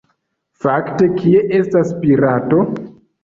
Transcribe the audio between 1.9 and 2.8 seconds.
la pirato?